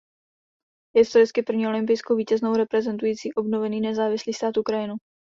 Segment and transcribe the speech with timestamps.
[0.95, 4.95] Je historicky první olympijskou vítězkou reprezentující obnovený nezávislý stát Ukrajinu.